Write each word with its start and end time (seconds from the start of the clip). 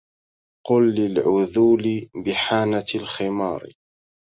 قل 0.67 0.95
للعذول 0.95 2.09
بحانة 2.25 2.85
الخمار 2.95 3.69